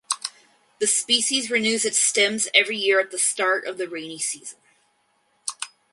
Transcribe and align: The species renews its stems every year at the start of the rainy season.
The 0.79 0.87
species 0.87 1.51
renews 1.51 1.85
its 1.85 1.99
stems 1.99 2.47
every 2.55 2.75
year 2.75 2.99
at 2.99 3.11
the 3.11 3.19
start 3.19 3.67
of 3.67 3.77
the 3.77 3.87
rainy 3.87 4.17
season. 4.17 4.57